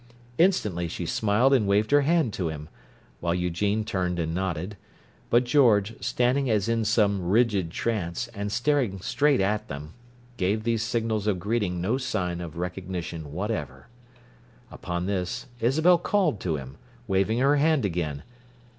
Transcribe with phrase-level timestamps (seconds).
[0.39, 2.69] Instantly she smiled and waved her hand to him;
[3.19, 4.75] while Eugene turned and nodded;
[5.29, 9.93] but George, standing as in some rigid trance, and staring straight at them,
[10.37, 13.89] gave these signals of greeting no sign of recognition whatever.
[14.71, 16.77] Upon this, Isabel called to him,
[17.07, 18.23] waving her hand again.